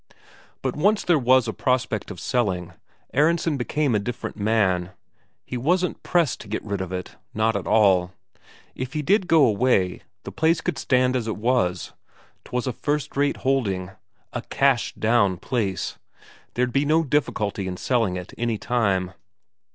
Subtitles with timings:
[0.63, 2.73] But once there was a prospect of selling,
[3.13, 4.93] Aronsen became a different man;
[5.45, 8.11] he wasn't pressed to get rid of it, not at all.
[8.73, 11.93] If he did go away, the place could stand as it was;
[12.45, 13.91] 'twas a first rate holding,
[14.33, 15.99] a "cash down" place,
[16.55, 19.13] there'd be no difficulty in selling it any time.